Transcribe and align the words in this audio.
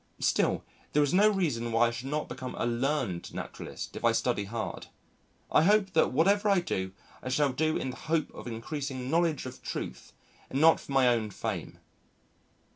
Still, 0.17 0.63
there 0.93 1.03
is 1.03 1.13
no 1.13 1.29
reason 1.29 1.71
why 1.71 1.85
I 1.85 1.91
should 1.91 2.07
not 2.09 2.27
become 2.27 2.55
a 2.57 2.65
learned 2.65 3.31
naturalist 3.35 3.95
if 3.95 4.03
I 4.03 4.13
study 4.13 4.45
hard. 4.45 4.87
I 5.51 5.61
hope 5.61 5.93
that 5.93 6.11
whatever 6.11 6.49
I 6.49 6.59
do 6.59 6.91
I 7.21 7.29
shall 7.29 7.53
do 7.53 7.77
in 7.77 7.91
the 7.91 7.97
hope 7.97 8.33
of 8.33 8.47
increasing 8.47 9.11
knowledge 9.11 9.45
of 9.45 9.61
truth 9.61 10.13
and 10.49 10.59
not 10.59 10.79
for 10.79 10.91
my 10.91 11.07
own 11.07 11.29
fame. 11.29 11.77